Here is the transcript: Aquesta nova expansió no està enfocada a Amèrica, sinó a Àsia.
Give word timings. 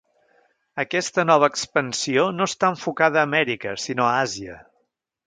Aquesta 0.83 1.25
nova 1.31 1.49
expansió 1.55 2.23
no 2.37 2.47
està 2.53 2.71
enfocada 2.77 3.21
a 3.23 3.27
Amèrica, 3.29 3.75
sinó 3.85 4.09
a 4.11 4.17
Àsia. 4.23 4.57